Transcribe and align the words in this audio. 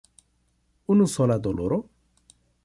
Unusola 0.93 1.37
doloro? 1.45 1.79